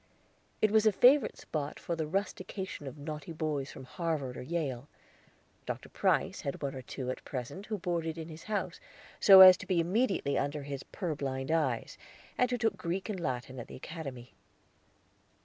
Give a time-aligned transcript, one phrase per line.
[0.63, 4.89] It was a favorite spot for the rustication of naughty boys from Harvard or Yale.
[5.67, 5.89] Dr.
[5.89, 8.79] Price had one or two at present who boarded in his house
[9.19, 11.99] so as to be immediately under his purblind eyes,
[12.35, 14.33] and who took Greek and Latin at the Academy.